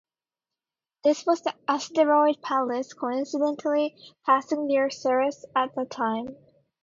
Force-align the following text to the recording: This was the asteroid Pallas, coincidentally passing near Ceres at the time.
This 1.03 1.27
was 1.27 1.43
the 1.43 1.53
asteroid 1.67 2.41
Pallas, 2.41 2.91
coincidentally 2.95 3.95
passing 4.25 4.65
near 4.65 4.89
Ceres 4.89 5.45
at 5.55 5.75
the 5.75 5.85
time. 5.85 6.35